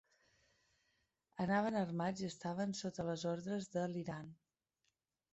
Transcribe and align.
Anaven 1.43 1.75
armats 1.81 2.23
i 2.23 2.25
estaven 2.29 2.73
sota 2.79 3.05
les 3.09 3.25
ordres 3.33 3.67
de 3.75 3.83
l'Iran. 3.93 4.33